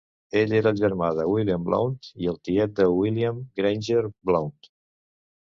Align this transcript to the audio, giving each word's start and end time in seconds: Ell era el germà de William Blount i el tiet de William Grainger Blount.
Ell 0.39 0.53
era 0.59 0.69
el 0.75 0.79
germà 0.85 1.09
de 1.19 1.25
William 1.31 1.67
Blount 1.67 2.09
i 2.23 2.31
el 2.33 2.41
tiet 2.49 2.75
de 2.81 2.89
William 2.95 3.45
Grainger 3.61 4.01
Blount. 4.09 4.59